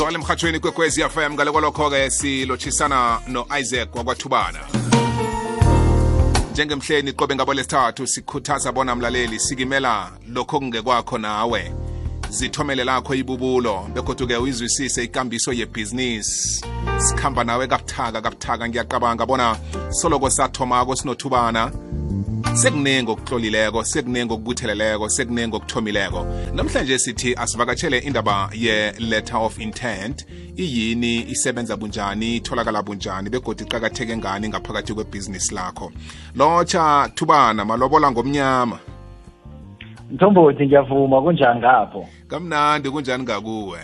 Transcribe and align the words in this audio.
zwakale 0.00 0.18
emhathweni 0.18 0.60
kwekwezi 0.60 1.02
fm 1.02 1.32
ngale 1.32 1.50
lokho-ke 1.50 2.10
silotshisana 2.10 3.20
no-isaac 3.28 3.94
wakwathubana. 3.94 4.58
Njengemhleni 6.52 7.12
qobe 7.12 7.34
ngabo 7.34 7.54
lesithathu 7.54 8.06
sikhuthaza 8.06 8.72
bona 8.72 8.94
mlaleli 8.96 9.38
sikimela 9.38 10.10
lokho 10.28 10.58
kungekwakho 10.58 11.18
nawe. 11.18 11.72
Zithomele 12.30 12.84
lakho 12.84 13.14
ibubulo 13.14 13.90
begodwa-ke 13.94 14.36
uyizwisise 14.36 15.04
ikambiso 15.04 15.52
yebhizinisi. 15.52 16.64
Sikhamba 16.98 17.44
nawe 17.44 17.66
kabuthaka 17.66 18.22
kabuthaka 18.22 18.68
ngiyaqabanga 18.68 19.26
bona 19.26 19.56
soloko 19.90 20.30
sathomako 20.30 20.96
sinothubana. 20.96 21.72
Sekuningi 22.54 23.10
okuhlolileko 23.10 23.84
sekuningi 23.84 24.32
okubutheleleko 24.32 25.08
sekuningi 25.08 25.56
okuthomileko. 25.56 26.26
Namhlanje 26.54 26.98
sithi 26.98 27.34
asivakatshele 27.34 27.98
indaba 27.98 28.50
ye-letter 28.52 29.36
of 29.36 29.58
intent. 29.58 30.26
Iyini 30.56 31.30
isebenza 31.30 31.76
bunjani 31.76 32.36
itholakala 32.36 32.82
bunjani 32.82 33.30
begodi 33.30 33.62
iqakatheke 33.64 34.16
ngani 34.16 34.48
ngaphakathi 34.48 34.94
kwebhizinisi 34.94 35.54
lakho? 35.54 35.92
Lotsha 36.34 37.08
thubana 37.14 37.64
malobola 37.64 38.10
ngomnyama. 38.10 38.78
Mthombothi 40.10 40.66
ngiyavuma 40.66 41.22
kunjani 41.22 41.60
ngapho? 41.60 42.08
Kamnandi 42.28 42.90
kunjani 42.90 43.22
ngakuwe? 43.24 43.78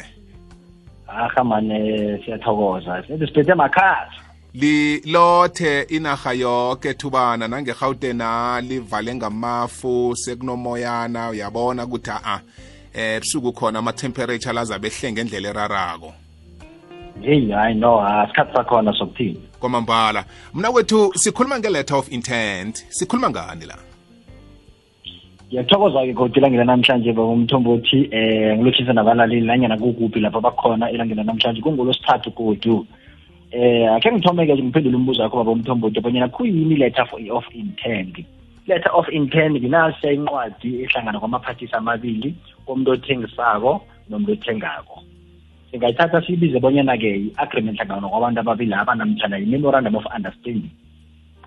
Aha 1.09 1.45
mane 1.45 2.19
siyathokoza. 2.25 3.03
Sithi 3.07 3.27
siphethe 3.27 3.55
makhasi 3.55 4.26
lilothe 4.61 5.83
inaha 5.83 6.33
yoke 6.33 6.95
thubana. 6.95 7.49
Nangerhawutena 7.49 8.61
livale 8.61 9.15
ngamafu 9.15 10.17
sekunomoyana 10.17 11.31
uyabona 11.31 11.85
ukuthi 11.85 12.11
a 12.11 12.41
eh 12.95 13.21
busuku 13.21 13.53
khona 13.53 13.79
ama-temperature 13.79 14.53
lazabe 14.53 14.89
ehle 14.89 15.13
ngendlela 15.13 15.49
erarako. 15.49 16.13
Heyi 17.23 17.51
hayi 17.51 17.75
no 17.75 18.01
asikhathi 18.01 18.53
sakhona 18.53 18.93
sokuthini? 18.93 19.41
Kwamambala 19.61 20.25
mna 20.55 20.73
kwethu 20.73 21.13
sikhuluma 21.15 21.59
nge-letter 21.59 21.97
of 21.97 22.13
intent. 22.13 22.85
Sikhuluma 22.89 23.31
ngani 23.31 23.67
la? 23.67 23.77
Ngiyathokoza-ke 25.49 26.15
kodwa 26.15 26.39
ilangela 26.39 26.65
namhlanje 26.65 27.13
babomthombothi 27.13 28.11
um 28.13 28.59
ngilothisa 28.59 28.93
nabalaleli 28.93 29.47
nanyana 29.47 29.77
kukuphi 29.77 30.21
lapho 30.21 30.41
bakhona 30.41 30.91
elangela 30.91 31.25
namhlanje. 31.25 31.61
Kungolosithathu 31.61 32.31
godu 32.31 32.87
eh 33.51 33.87
akhe 33.95 34.13
ngithomeke 34.13 34.55
ngiphendule 34.55 34.97
umbuzo 34.97 35.23
wakho 35.23 35.37
baba 35.37 35.53
umthombothi 35.53 36.01
bonyana 36.01 36.29
kuyini 36.29 36.77
letter 36.77 37.07
of 37.31 37.45
intent? 37.55 38.19
Letter 38.67 38.91
of 38.93 39.09
intent 39.09 39.57
nginasiya 39.57 40.13
incwadi 40.13 40.83
ehlangana 40.83 41.21
kwamaphathisi 41.21 41.75
amabili 41.77 42.35
komuntu 42.67 42.91
othengisako 42.91 43.87
nomuntu 44.11 44.33
othengako. 44.33 45.03
Singayithatha 45.71 46.23
siyibize 46.23 46.59
bonyana-ke 46.61 47.11
i-agreement 47.17 47.79
hlangana 47.79 48.09
kwabantu 48.09 48.41
ababili 48.41 48.75
aba 48.75 48.95
namtshana 48.95 49.39
i-memorandum 49.39 49.95
of 49.95 50.07
understanding. 50.15 50.71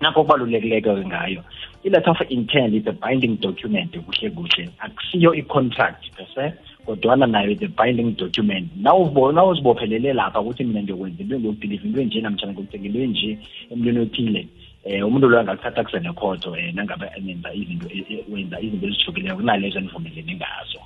Nakho 0.00 0.24
kubalulekileke 0.24 0.90
ngayo 1.06 1.44
i-letter 1.84 2.10
of 2.10 2.20
intent 2.28 2.74
is 2.74 2.86
a 2.86 2.92
binding 2.92 3.36
document 3.36 3.92
kuhle 3.92 4.30
kuhle. 4.30 4.68
Akusiyo 4.78 5.34
i-contract 5.34 6.10
bese 6.16 6.52
kodwana 6.86 7.26
nayo 7.26 7.58
the 7.58 7.68
binding 7.68 8.16
document. 8.16 8.68
Nawuzibophelele 8.76 10.12
lapha 10.12 10.40
ukuthi 10.40 10.64
mina 10.64 10.82
ngiyokwenza 10.82 11.22
into 11.22 11.38
ngiyokudiliva 11.38 11.84
into 11.84 12.00
enje 12.00 12.20
namtshana 12.20 12.52
ngiyokuthenga 12.52 12.86
into 12.86 13.00
enje 13.00 13.38
emntwini 13.70 13.98
othile. 14.00 14.46
Um 14.84 15.08
umuntu 15.08 15.28
loyo 15.28 15.40
angakuthatha 15.40 15.84
kusene 15.84 16.12
khotho 16.12 16.50
um 16.50 16.74
nangabe 16.74 17.06
nenza 17.20 17.54
izinto 17.54 17.88
e, 17.88 18.04
e, 18.10 18.24
wenza 18.28 18.60
izinto 18.60 18.86
ezihlukileko 18.86 19.36
kunalezo 19.36 19.78
enivumelene 19.78 20.34
ngazo. 20.34 20.80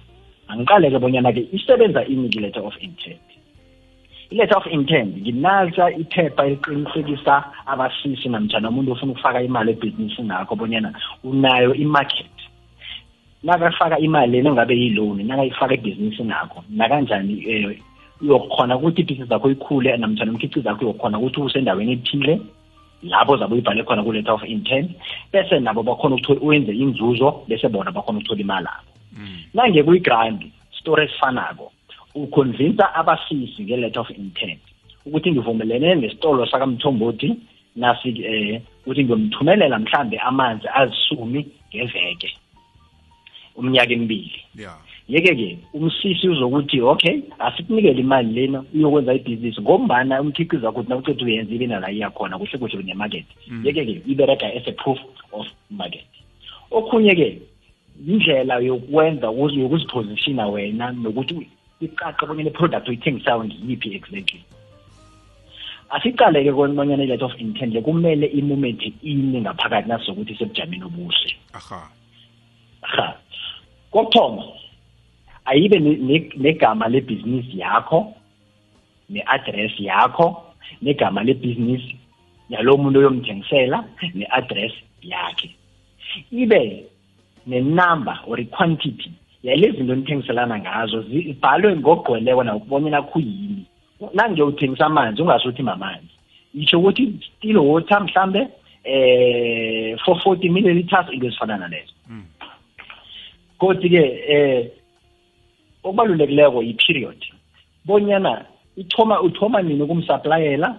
Angiqale-ke 0.48 0.98
bonyana-ke 0.98 1.48
isebenza 1.52 2.04
ini 2.04 2.28
ki-letter 2.28 2.62
of 2.62 2.74
intent? 2.80 3.33
I-letter 4.30 4.56
of 4.56 4.66
intent. 4.66 5.16
Nginasa 5.16 5.90
iphepha 5.90 6.46
eliqinisekisa 6.46 7.44
abasisi 7.66 8.28
namtshana 8.28 8.68
umuntu 8.68 8.92
ofuna 8.92 9.12
ukufaka 9.12 9.42
imali 9.42 9.72
ebhizinisini 9.72 10.28
nakho 10.28 10.56
bonyana 10.56 10.92
unayo 11.24 11.74
i-market. 11.74 12.34
Nakafaka 13.42 13.98
imali 13.98 14.42
nangabe 14.42 14.74
yi-loan 14.74 15.26
nakayifaka 15.26 15.74
ebhizinisini 15.74 16.28
nakho 16.28 16.64
nakanjani 16.68 17.34
um 17.46 17.74
uyokhona 18.20 18.76
ukuthi 18.76 19.00
ibhizinisi 19.00 19.28
zakho 19.28 19.50
ikhule 19.50 19.96
namtshana 19.96 20.32
umkhiqizo 20.32 20.60
zakho 20.60 20.84
uyokhona 20.84 21.18
ukuthi 21.18 21.40
usendaweni 21.40 21.92
ethile? 21.92 22.40
Lapho 23.02 23.36
zabe 23.36 23.54
uyibhale 23.54 23.82
khona 23.84 24.02
ku-letter 24.02 24.32
of 24.32 24.44
intent 24.44 24.90
bese 25.32 25.60
nabo 25.60 25.82
bakhona 25.82 26.16
wenze 26.40 26.72
inzuzo 26.72 27.44
bese 27.48 27.68
bona 27.68 27.92
bakhona 27.92 28.18
ukuthola 28.18 28.40
imali 28.40 28.66
abo 28.66 28.90
mm. 29.12 29.38
nange 29.54 29.82
kuyi-grant 29.82 30.42
story 30.72 31.04
esifanako 31.04 31.72
uconvinsa 32.14 32.94
abasisi 32.94 33.62
nge-letter 33.62 34.00
of 34.00 34.10
intent 34.10 34.60
ukuthi 35.06 35.32
ngivumelene 35.32 35.94
nesitolo 35.94 36.46
sakamthombothi 36.46 37.36
nasi 37.76 38.08
eh 38.24 38.62
ukuthi 38.82 39.04
ngiyomthumelela 39.04 39.78
mhlambe 39.78 40.18
amanzi 40.18 40.68
azisumi 40.74 41.46
ngeveke 41.74 42.30
umnyaka 43.56 43.92
emibili. 43.92 44.40
Yeah 44.54 44.78
yeke-ke 45.08 45.58
umsisi 45.74 46.28
uzokuthi 46.28 46.80
okay 46.80 47.20
asikunikele 47.38 48.00
imali 48.00 48.32
lena 48.32 48.64
uyokwenza 48.74 49.14
ibhizinisi 49.14 49.60
ngombana 49.60 50.20
umkhiqizo 50.20 50.66
wakho 50.66 50.82
nawuceda 50.88 51.24
uyenza 51.24 51.54
ibe 51.54 51.66
nala 51.66 51.92
iyakhona 51.92 52.38
kuhle 52.38 52.58
kuhle 52.58 52.76
kunemarket 52.76 53.26
mm. 53.48 53.66
yeke-ke 53.66 54.02
iberega 54.06 54.46
as 54.46 54.66
a 54.66 54.72
proof 54.72 54.98
of 55.32 55.46
market. 55.70 56.06
Okhunye-ke 56.70 57.38
indlela 58.08 58.58
yokwenza 58.58 59.26
yokuzipositiona 59.26 60.46
wena 60.46 60.92
nokuthi 60.92 61.48
icace 61.80 62.26
bonyana 62.26 62.50
i-product 62.50 62.88
oyithengisayo 62.88 63.44
ngiyiphi 63.44 63.94
exactly? 63.94 64.44
Asiqale-ke 65.90 66.52
kobanyana 66.52 67.04
i-letter 67.04 67.24
of 67.24 67.40
intent 67.40 67.74
kumele 67.82 68.26
imumente 68.26 68.92
ini 69.02 69.40
ngaphakathi 69.40 69.88
nasokuthi 69.88 70.34
sebujameni 70.34 70.84
obuhle. 70.84 71.30
Aha. 71.52 71.90
Ha 72.82 73.16
kokuthoma 73.90 74.42
ayibe 75.44 75.78
negama 76.36 76.88
lebhizinisi 76.88 77.58
yakho 77.58 78.14
ne-address 79.10 79.80
yakho 79.80 80.54
negama 80.82 81.22
lebhizinisi 81.22 81.96
yalo 82.48 82.76
muntu 82.76 82.98
oyomthengisela 82.98 83.84
ne-address 84.14 84.72
yakhe. 85.02 85.54
Ibe 86.32 86.84
nenumber 87.46 88.18
or 88.26 88.40
i-quantity 88.40 89.12
yalezi 89.44 89.76
zinto 89.76 89.94
nithengiselana 89.94 90.58
ngazo 90.58 91.02
zibhalwe 91.02 91.76
ngogqweleko 91.76 92.42
nakubonyana 92.44 93.02
khuyini 93.02 93.64
nangiyowuthengisa 94.14 94.86
amanzi 94.86 95.22
ungasuthi 95.22 95.62
mamanzi 95.62 96.14
yitsho 96.54 96.78
ukuthi 96.78 97.04
still 97.36 97.58
water 97.58 98.00
mhlambe 98.00 98.48
eh 98.84 99.96
for 100.04 100.16
40 100.16 100.50
milliliters 100.50 101.08
into 101.12 101.26
ezifana 101.26 101.56
nalezo. 101.56 101.92
Kodwa-ke 103.58 104.02
eh 104.28 104.70
okubalulekileko 105.82 106.62
yi-period 106.62 107.20
bonyana 107.84 108.44
ithoma 108.76 109.20
uthoma 109.20 109.62
nini 109.62 109.82
ukumsaplayela 109.82 110.78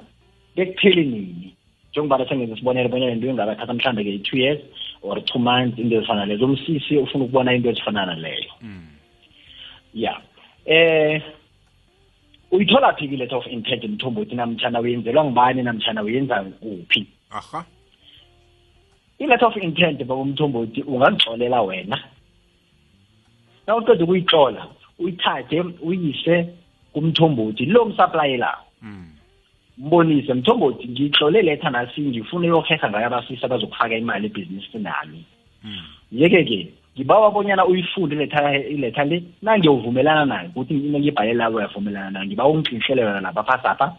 bekupheli 0.56 1.06
nini? 1.06 1.56
Njengoba 1.96 2.28
sengenza 2.28 2.56
sibonele 2.56 2.90
bonyana 2.90 3.14
into 3.14 3.30
engabathatha 3.30 3.74
mhlambe-ke 3.74 4.12
i-two 4.16 4.38
years 4.38 4.60
or 5.02 5.24
two 5.24 5.40
months 5.40 5.80
into 5.80 5.96
ezifana 5.96 6.26
lezo 6.26 6.46
umsisi 6.46 6.98
ufuna 6.98 7.24
ukubona 7.24 7.54
into 7.54 7.70
ezifana 7.70 8.06
naleyo. 8.06 8.52
Ya 9.94 10.22
eh 10.66 11.22
uyithola 12.52 12.94
phi 12.94 13.08
ki-letter 13.08 13.38
of 13.38 13.48
intent 13.48 13.84
mthombothi 13.84 14.36
namtshana 14.36 14.82
uyenzelwa 14.82 15.26
ngibani 15.26 15.64
namtshana 15.64 16.04
uyenza 16.04 16.44
kuphi? 16.44 17.08
Aha. 17.32 17.66
I-letter 19.20 19.48
of 19.48 19.58
intent 19.58 20.04
babomthombothi 20.04 20.82
ungangixolela 20.84 21.62
wena. 21.62 22.00
Na 23.68 23.76
uqeda 23.76 24.04
ukuyixola 24.04 24.68
uyithathe 25.00 25.62
uyise 25.82 26.50
kumthombothi 26.94 27.66
lo 27.66 27.86
msaplayela 27.86 28.58
mbonise 29.78 30.34
mthombothi 30.34 30.88
ngiyihlole 30.88 31.42
letha 31.42 31.70
nasi 31.70 32.02
ngifuna 32.02 32.48
uyoheha 32.48 32.90
ngayo 32.90 33.08
abasisi 33.08 33.46
abazokufaka 33.46 33.98
imali 33.98 34.26
ebhizinisini 34.28 34.84
nami 34.84 35.26
yeke-ke 36.12 36.68
ngibawa 36.96 37.32
bonyana 37.32 37.66
uyifunde 37.66 38.16
iletha 38.70 39.04
le 39.04 39.24
nangiyowuvumelana 39.42 40.26
nayo 40.26 40.50
ukuthi 40.50 40.74
ngiyibhale 40.74 41.34
labo 41.34 41.58
uyavumelana 41.58 42.12
nayo 42.12 42.26
ngibawa 42.26 42.50
ungixinhlele 42.50 43.02
yona 43.02 43.22
lapha 43.22 43.44
phasapha. 43.44 43.96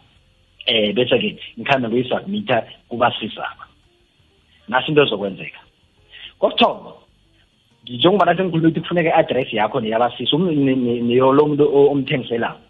Um 0.67 0.93
bese-ke 0.93 1.37
ngikhambe 1.59 1.87
ngiyisubmitha 1.87 2.65
kubasisaba 2.89 3.63
nasi 4.67 4.91
into 4.91 5.03
ezokwenzeka. 5.03 5.59
Kokuthoma 6.39 6.91
njengoba 7.87 8.25
nathi 8.25 8.43
ngikhulume 8.43 8.67
ukuthi 8.67 8.81
kufuneka 8.81 9.09
i-address 9.09 9.53
yakho 9.53 9.79
neyabasisi 9.79 10.37
neyolo 10.37 11.47
muntu 11.47 11.65
omthengiselayo 11.91 12.66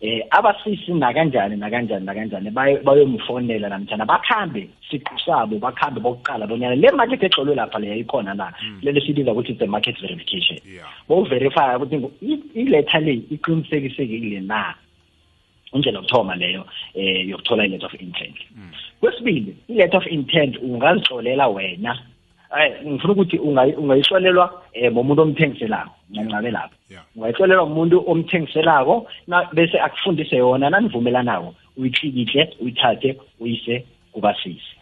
eh 0.00 0.22
abasisi 0.30 0.92
nakanjani 0.92 1.56
nakanjani 1.56 2.06
nakanjani? 2.06 2.50
Bayomfonela 2.50 3.68
namtshana 3.68 4.06
bakhambe 4.06 4.68
siqu 4.90 5.18
sabo 5.24 5.58
bakhambe 5.58 6.00
bokuqala 6.00 6.46
bonyana 6.46 6.74
le 6.74 6.90
market 6.92 7.22
exolwe 7.22 7.54
lapha 7.54 7.78
leya 7.78 7.96
ikhona 7.96 8.34
na 8.34 8.52
lelo 8.82 9.00
sibiza 9.00 9.32
ukuthi 9.32 9.52
it's 9.52 9.62
a 9.62 9.66
market 9.66 10.00
verification. 10.00 10.58
Yeah. 10.64 10.88
Boverifya 11.08 11.76
ukuthi 11.76 12.10
iletha 12.54 13.00
le 13.00 13.12
iqinisekisekile 13.30 14.40
na? 14.40 14.74
Indlela 15.72 15.98
yokuthoma 15.98 16.34
leyo 16.36 16.64
eh 16.94 17.28
yokuthola 17.28 17.64
i-letter 17.64 17.86
of 17.86 17.94
intent. 18.00 18.36
Kwesibili 19.00 19.56
i-letter 19.68 19.98
of 19.98 20.06
intent 20.06 20.56
ungazihlolela 20.62 21.48
wena. 21.48 21.98
Eh 22.58 22.82
ngifuna 22.86 23.12
ukuthi 23.12 23.36
ungayi- 23.38 23.76
ungayihlolelwa 23.76 24.62
eh 24.74 24.92
momuntu 24.92 25.22
omthengiselako 25.22 25.94
ncancabe 26.10 26.50
lapho. 26.50 26.74
Ungayihlolelwa 27.16 27.64
umuntu 27.64 28.04
omthengiselako 28.10 29.06
bese 29.52 29.78
akufundise 29.80 30.36
yona 30.36 30.70
nanivumelanako 30.70 31.54
uyitlikihle 31.78 32.54
uyithathe 32.60 33.16
uyise 33.40 33.84
kubasisi. 34.12 34.74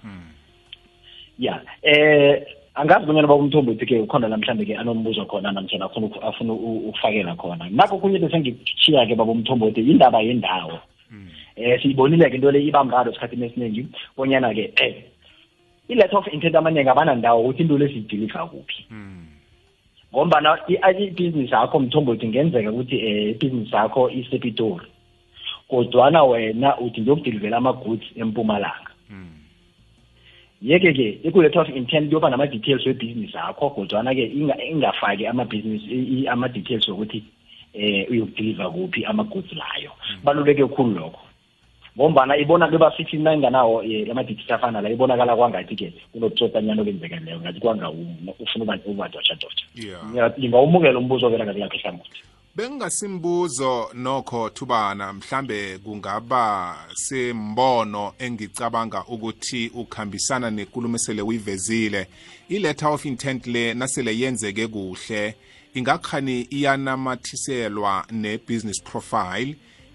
Ya 1.39 1.61
eh 1.83 2.43
angazi 2.75 3.07
bonyana 3.07 3.29
baba 3.29 3.43
umthombothi 3.43 3.87
ke 3.87 4.01
ukhona 4.01 4.29
namhlanje 4.29 4.65
ke 4.65 4.77
anombuzo 4.77 5.27
khona 5.27 5.53
namtshana 5.53 5.85
afuna 6.23 6.53
ukufakela 6.53 7.35
khona. 7.37 7.69
Nakho 7.71 7.99
kunye 7.99 8.19
bese 8.19 8.39
ngikuchiya 8.41 9.07
ke 9.07 9.15
baba 9.15 9.33
umthombothi 9.33 9.81
indaba 9.81 10.23
yendawo. 10.23 10.79
Eh 11.57 11.81
siyibonile 11.83 12.31
ke 12.31 12.35
into 12.37 12.51
le 12.51 12.63
ibamraro 12.65 13.11
esikhathini 13.11 13.47
esiningi 13.47 13.87
bonyana 14.17 14.55
ke 14.55 14.73
eh 14.81 14.95
i-letter 15.89 16.19
of 16.19 16.27
intent 16.33 16.55
amaningi 16.55 16.89
abanandawo 16.89 17.41
ukuthi 17.43 17.63
into 17.63 17.79
lesiyidilika 17.79 18.47
kuphi. 18.47 18.87
Ngombana 20.13 20.59
i- 20.69 21.05
ibhizinisi 21.05 21.53
yakho 21.55 21.81
mthombothi 21.81 22.27
ingenzeka 22.27 22.71
ukuthi 22.73 22.97
um 22.97 23.29
ibhizinisi 23.31 23.75
yakho 23.75 24.11
isepitori. 24.11 24.87
Kodwana 25.69 26.25
wena 26.25 26.79
uthi 26.79 27.01
ngiyokudilivela 27.01 27.57
ama-goods 27.57 28.07
empumalanga. 28.17 28.91
Yeke-ke 30.63 31.19
iku-letter 31.25 31.61
of 31.63 31.69
intent 31.77 32.09
kuyoba 32.09 32.31
nama-details 32.31 32.87
webhizinisi 32.87 33.37
yakho 33.37 33.71
kodwana-ke 33.71 34.27
inga- 34.27 34.65
ingafaki 34.71 35.27
ama-details 35.27 36.89
wokuthi 36.89 37.23
eh 37.75 38.11
uyokudiliva 38.11 38.71
kuphi 38.71 39.05
ama-goods 39.05 39.53
layo. 39.53 39.93
Baluleke 40.25 40.67
khulu 40.67 40.95
lokho. 40.99 41.21
Ngombana 41.99 42.37
ibona 42.37 42.69
kuba 42.69 42.93
sithi 42.97 43.17
nayinganawo 43.17 43.83
eh, 43.83 44.07
ama-details 44.11 44.51
afana 44.51 44.81
la 44.81 44.91
ibonakala 44.91 45.37
kwangathi-ke 45.37 45.93
kunobutsotanyana 46.13 46.83
obenzekeleyo 46.83 47.41
ngathi 47.41 47.61
kwanga 47.61 47.91
ufuna 47.91 48.65
uba- 48.65 48.87
ubadotshadotsha 48.87 49.65
Yeah. 49.75 50.03
Nginga- 50.11 50.39
ngingawumukela 50.39 50.99
umbuzo 50.99 51.27
ovela 51.27 51.45
ngathi 51.45 51.61
lakho 51.61 51.77
hlangothi. 51.79 52.21
Bengasimbuzo 52.57 53.89
nokho 53.95 54.51
thubana 54.51 55.13
mhlambe 55.13 55.79
kungaba 55.79 56.77
sembono 56.95 58.13
engicabanga 58.19 59.05
ukuthi 59.09 59.71
ukhambisana 59.75 60.51
nenkulumo 60.51 60.97
esele 60.97 61.23
uyivezile 61.23 62.07
i-letter 62.49 62.89
of 62.89 63.05
intent 63.07 63.47
le 63.47 63.75
nasele 63.75 64.19
yenzeke 64.19 64.67
kuhle 64.67 65.35
ingakhani 65.75 66.47
iyanamathiselwa 66.51 68.05
ne-business 68.11 68.83
profile? 68.83 69.55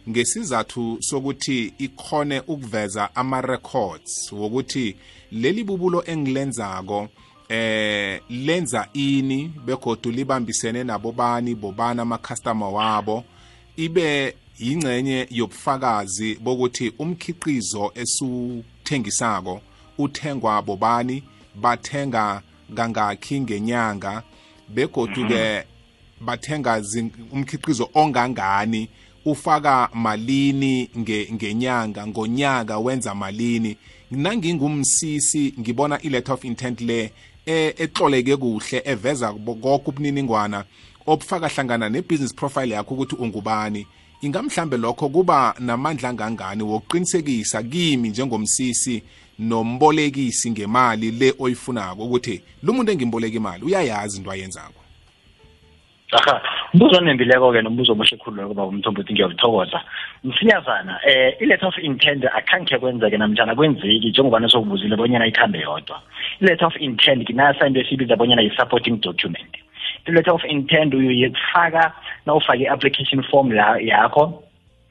Ngesizathu 0.09 0.97
sokuthi 0.99 1.73
ikhone 1.77 2.39
ukuveza 2.47 3.15
ama-records 3.15 4.31
wokuthi 4.31 4.95
leli 5.31 5.63
bubulo 5.63 6.03
engilenzako 6.05 7.07
eh 7.49 8.21
lenza 8.29 8.87
ini 8.93 9.51
begodu 9.65 10.11
libambisene 10.11 10.83
nabo 10.83 11.11
bani 11.11 11.55
bobani 11.55 12.01
ama-customer 12.01 12.69
wabo 12.69 13.23
ibe 13.77 14.35
yingcenye 14.59 15.27
yobufakazi 15.31 16.35
bokuthi 16.35 16.93
umkhiqizo 16.99 17.91
esuthengisako 17.95 19.61
uthengwa 19.97 20.61
bobani 20.61 21.23
bathenga 21.55 22.41
kangakhi 22.75 23.39
ngenyanga 23.41 24.23
begodu-ke 24.69 25.63
bathenga 26.21 26.79
zin- 26.79 27.11
umkhiqizo 27.31 27.89
ongangani 27.93 28.89
ufaka 29.25 29.89
malini 29.93 30.89
nge, 30.97 31.29
ngenyanga 31.33 32.07
ngonyaka 32.07 32.79
wenza 32.79 33.15
malini. 33.15 33.77
Nangingumsisi 34.11 35.53
ngibona 35.59 35.99
i-letter 36.01 36.33
of 36.33 36.45
intent 36.45 36.81
le 36.81 37.11
e- 37.45 37.73
etloleke 37.77 38.37
kuhle 38.37 38.81
eveza 38.85 39.33
bo- 39.33 39.55
konke 39.55 39.89
ubuniningwana 39.89 40.65
obufaka 41.07 41.47
hlangana 41.47 41.89
ne-business 41.89 42.33
profile 42.35 42.73
yakho 42.75 42.93
ukuthi 42.93 43.15
ungubani. 43.15 43.87
Ingamhlambe 44.21 44.77
lokho 44.77 45.09
kuba 45.09 45.55
namandla 45.59 46.09
angangani 46.09 46.63
wokuqinisekisa 46.63 47.63
kimi 47.63 48.09
njengomsisi 48.09 49.03
nombolekisi 49.39 50.51
ngemali 50.51 51.11
le 51.11 51.33
oyifunako 51.39 52.03
ukuthi 52.05 52.41
lo 52.63 52.73
muntu 52.73 52.91
engimboleka 52.91 53.37
imali 53.37 53.63
uyayazi 53.65 54.17
into 54.17 54.31
ayenzako. 54.31 54.82
Aha 56.13 56.41
umbuzo 56.73 56.97
onembileko-ke 56.97 57.61
nombuzo 57.61 57.91
omuhle 57.93 58.17
khulu 58.17 58.35
loyo 58.35 58.49
kuba 58.49 58.63
umthombothi 58.65 59.13
ngiyawuthokoza. 59.13 59.79
Msinyazana 60.23 60.99
eh 61.07 61.35
i-letter 61.41 61.67
of 61.67 61.77
intent 61.77 62.25
akhange 62.25 62.77
kwenzeke 62.77 63.17
namtshana 63.17 63.55
kwenzeki 63.55 64.09
njengobana 64.09 64.49
sokubuzile 64.49 64.95
bonyana 64.95 65.27
ikhambe 65.27 65.59
yodwa. 65.59 66.01
I-letter 66.41 66.67
of 66.67 66.75
intent 66.79 67.27
kinasa 67.27 67.67
into 67.67 67.79
esibiza 67.79 68.15
bonyana 68.15 68.41
yi-supporting 68.41 69.01
document. 69.01 69.57
I-letter 70.07 70.33
of 70.33 70.43
intent 70.45 70.93
uyifaka 70.93 71.93
nawufake 72.25 72.63
i-application 72.63 73.23
form 73.23 73.51
yakho 73.81 74.43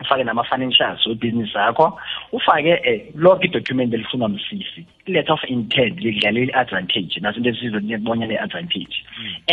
ufake 0.02 0.25
nama-financials 0.25 1.06
webhizinisi 1.06 1.58
yakho 1.58 2.00
ufake 2.32 2.81
eh 2.82 3.06
lonke 3.14 3.46
idocument 3.46 3.94
elifunwa 3.94 4.28
msisi 4.28 4.87
i-letter 5.06 5.32
of 5.32 5.44
intent 5.44 6.00
lidlala 6.00 6.40
i-advantage 6.40 7.20
naso 7.20 7.37
into 7.38 7.50
esizobona 7.50 8.26
le-advantage 8.26 8.96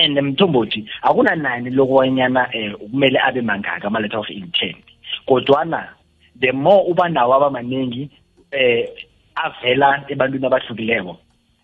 and 0.03 0.19
mthombothi 0.19 0.89
akunanani 1.01 1.69
lokubanyana 1.69 2.49
eh 2.51 2.73
kumele 2.73 3.19
abe 3.19 3.41
mangaka 3.41 3.87
ama-letter 3.87 4.19
of 4.19 4.29
intent? 4.29 4.77
Kodwana 5.25 5.89
the 6.39 6.51
more 6.51 6.83
uba 6.91 7.09
nawo 7.09 7.33
abamaningi 7.33 8.09
eh 8.51 8.89
avela 9.35 10.03
ebantwini 10.07 10.45
abahlukileko 10.45 11.17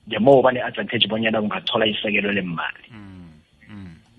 the 0.09 0.19
more 0.19 0.39
uba 0.39 0.51
ne-advantage 0.51 1.07
bonyana 1.07 1.41
ungathola 1.41 1.85
isekelo 1.85 2.31
lemali 2.31 2.85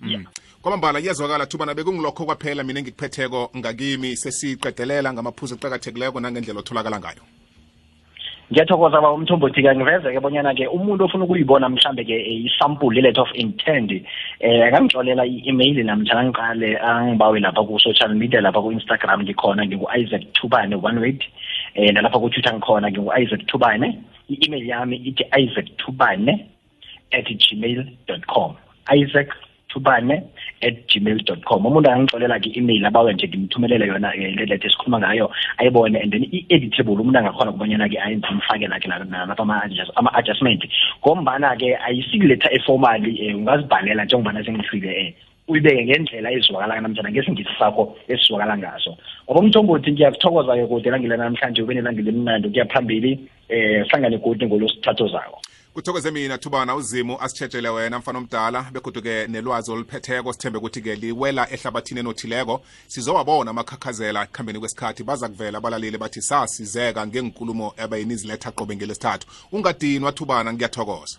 yeah. 0.06 0.22
Kwamambala 0.66 1.00
kuyazwakala 1.00 1.46
thubana 1.46 1.74
bekungilokho 1.74 2.26
kwaphela 2.26 2.64
mina 2.64 2.80
engikuphetheko 2.80 3.50
ngakimi 3.56 4.16
sesiqedelela 4.16 5.12
ngamaphuzu 5.12 5.54
aqakathekileko 5.54 6.18
nangendlela 6.20 6.58
otholakala 6.58 6.98
ngayo. 6.98 7.22
Ngiyathokoza 8.50 9.00
baba 9.00 9.14
umthombothi-ke 9.14 9.74
ngiveze-ke 9.76 10.18
bonyana-ke 10.18 10.66
umuntu 10.66 11.04
ofuna 11.04 11.24
ukuyibona 11.24 11.68
mhlambe-ke 11.68 12.16
eh, 12.18 12.50
isampuli 12.50 12.98
i-letter 12.98 13.22
of 13.22 13.30
intent 13.34 13.92
eh 14.40 14.66
angangixolela 14.66 15.22
i-email 15.26 15.86
namtshana 15.86 16.24
ngiqale 16.24 16.78
angibawe 16.82 17.40
lapha 17.40 17.62
ku-social 17.62 18.14
media 18.18 18.40
lapha 18.40 18.58
ku-instagram 18.58 19.22
ngikhona 19.22 19.66
ngingu-isaac 19.66 20.34
thubane 20.34 20.74
one 20.74 20.98
word. 20.98 21.22
Eh 21.76 21.94
nalapha 21.94 22.18
ku-twitter 22.18 22.54
ngikhona 22.54 22.90
ngingu-isaac 22.90 23.46
thubane. 23.46 24.02
I-email 24.28 24.66
yami 24.66 24.96
ithi 24.96 25.22
isaac 25.30 25.66
thubane 25.78 26.50
at 27.12 27.26
gmail 27.30 27.86
dot 28.08 28.26
com. 28.26 28.56
Isaac 28.90 29.30
thubane 29.70 30.26
at 30.62 30.86
gmail 30.88 31.24
dot 31.24 31.44
com. 31.44 31.66
Umuntu 31.66 31.90
angangixolela-ke 31.90 32.48
i-email 32.50 32.86
abawe 32.86 33.12
nje 33.12 33.28
ngimthumelele 33.28 33.86
yona 33.86 34.14
eh, 34.16 34.34
le 34.36 34.46
letter 34.46 34.66
esikhuluma 34.66 34.98
ngayo 34.98 35.30
ayibone 35.58 35.96
and 36.02 36.12
then 36.12 36.24
i-editable 36.24 37.00
umuntu 37.00 37.18
angakhona 37.18 37.52
kubonyana-ke 37.52 37.98
ayenze 38.00 38.26
imfake-lakhe 38.30 38.88
nalapha 38.88 39.42
ama-adjustment. 39.96 40.64
Ngombana-ke 41.02 41.76
ayisikiletha 41.76 42.52
efomali 42.52 43.32
um 43.32 43.40
ungazibhalela 43.40 44.04
njengobana 44.04 44.44
sengifile 44.44 44.90
um 45.00 45.12
uyibeke 45.48 45.84
ngendlela 45.84 46.32
ezizwakala 46.32 46.80
namtshana 46.80 47.10
ngesingisi 47.10 47.50
sakho 47.58 47.96
esizwakala 48.08 48.58
ngaso. 48.58 48.96
Ngoba 49.24 49.40
umthombothi 49.40 49.92
ngiyakuthokoza-ke 49.92 50.66
kude 50.66 50.88
elangile 50.88 51.16
namhlanje 51.16 51.62
ube 51.62 51.74
nelangile 51.74 52.10
emnandi 52.10 52.48
ukuya 52.48 52.64
phambili 52.64 53.12
um 53.50 53.84
hlangane 53.88 54.18
godi 54.18 54.46
ngolosithatho 54.46 55.08
zakho 55.08 55.38
kuthokoze 55.76 56.10
mina 56.10 56.38
thubana 56.38 56.74
uzimu 56.74 57.20
asitshetshele 57.20 57.68
wena 57.68 57.98
mfana 57.98 58.18
omdala 58.18 58.62
begoduke 58.72 59.26
nelwazi 59.26 59.70
oluphetheko 59.70 60.32
sithembe 60.32 60.58
ukuthi-ke 60.58 60.94
liwela 60.94 61.50
ehlabathini 61.50 62.00
enothileko. 62.00 62.62
Sizowabona 62.86 63.50
amakhakhazela 63.50 64.22
ekuhambeni 64.24 64.58
kwesikhathi. 64.58 65.04
Baza 65.04 65.28
kuvela 65.28 65.58
abalaleli 65.58 65.98
bathi 65.98 66.22
sasizeka 66.22 67.06
ngenkulumo 67.06 67.74
abayiniziletha 67.76 68.50
qobe 68.50 68.76
ngelesithathu. 68.76 69.26
Ungadinwa 69.52 70.12
thubana 70.12 70.52
ngiyathokoza. 70.52 71.18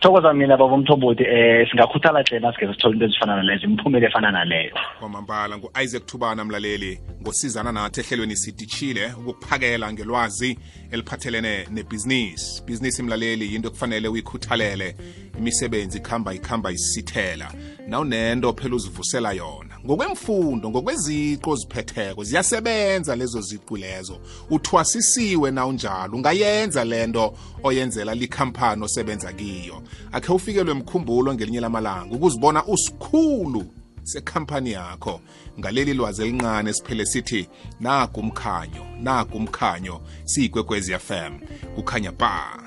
Thokoza 0.00 0.32
mina 0.32 0.56
baba 0.56 0.74
umthombothi 0.74 1.24
um 1.24 1.66
singakhuthala 1.70 2.22
hle 2.22 2.40
nasike 2.40 2.66
sithole 2.66 2.94
into 2.94 3.04
ezifana 3.04 3.36
nalezo 3.36 3.66
imiphumela 3.66 4.06
efana 4.06 4.30
naleyo. 4.30 4.74
Kwamambala 4.98 5.58
ngu-isaac 5.58 6.06
thubana 6.06 6.44
mlaleli 6.44 7.00
ngosizana 7.22 7.72
nathi 7.72 8.00
ehlelweni 8.00 8.36
sidishile 8.36 9.12
ukukuphakela 9.18 9.92
ngelwazi 9.92 10.58
eliphathelene 10.90 11.66
nebhizinisi. 11.70 12.62
Bhizinisi 12.66 13.02
mlaleli 13.02 13.52
yinto 13.52 13.68
ekufanele 13.68 14.08
uyikhuthalele. 14.08 14.96
Imisebenzi 15.38 15.98
ikhamba 15.98 16.34
ikhamba 16.34 16.70
isithela. 16.72 17.52
Nawunento 17.88 18.52
phela 18.52 18.76
uzivusela 18.76 19.32
yona. 19.32 19.69
Ngokwemfundo 19.84 20.70
ngokweziqo 20.70 21.50
oziphetheko 21.50 22.24
ziyasebenza 22.24 23.16
lezo 23.16 23.40
ziqu 23.40 23.76
lezo. 23.76 24.20
Uthwasisiwe 24.50 25.50
nawunjalo 25.50 26.16
ungayenza 26.16 26.84
lento 26.84 27.34
oyenzela 27.62 28.14
likhampani 28.14 28.84
osebenza 28.84 29.32
kiyo. 29.32 29.82
Akhe 30.12 30.32
ufikelwe 30.32 30.74
mkhumbulo 30.74 31.34
ngelinye 31.34 31.60
lamalanga 31.60 32.16
ukuzibona 32.16 32.64
usikhulu 32.66 33.64
sekhampani 34.02 34.72
yakho. 34.72 35.20
Ngaleli 35.58 35.94
lwazi 35.94 36.22
elincane 36.22 36.72
siphele 36.72 37.06
sithi 37.06 37.48
naku 37.80 38.20
umkhanyo 38.20 38.86
naku 39.00 39.36
umkhanyo 39.36 40.00
siyigwegwezi 40.24 40.98
fm 40.98 41.38
kukhanya 41.74 42.12
ba 42.12 42.58